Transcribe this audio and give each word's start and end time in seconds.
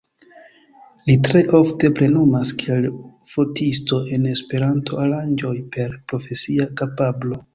Li 1.09 1.15
tre 1.27 1.41
ofte 1.57 1.91
plenumas 1.99 2.53
kiel 2.61 2.87
fotisto 3.35 4.01
en 4.17 4.25
Esperanto 4.31 4.99
aranĝoj 5.05 5.55
per 5.77 5.97
profesia 6.13 6.71
kapablo. 6.83 7.43